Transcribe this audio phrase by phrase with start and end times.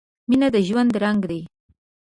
[0.29, 1.41] •مینه د ژوند رنګ دی.